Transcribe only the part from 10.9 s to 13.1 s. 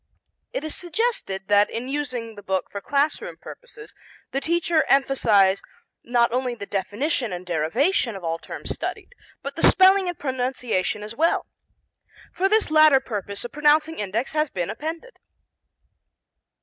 as well. For this latter